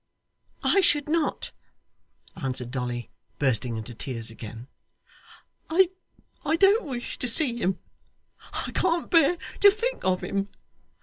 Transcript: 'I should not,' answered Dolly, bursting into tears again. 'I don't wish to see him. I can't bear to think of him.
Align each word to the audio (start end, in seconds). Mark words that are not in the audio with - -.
'I 0.63 0.81
should 0.81 1.07
not,' 1.07 1.51
answered 2.35 2.71
Dolly, 2.71 3.11
bursting 3.37 3.77
into 3.77 3.93
tears 3.93 4.31
again. 4.31 4.67
'I 5.69 6.55
don't 6.55 6.85
wish 6.85 7.19
to 7.19 7.27
see 7.27 7.57
him. 7.57 7.77
I 8.51 8.71
can't 8.71 9.11
bear 9.11 9.37
to 9.59 9.69
think 9.69 10.03
of 10.03 10.21
him. 10.21 10.47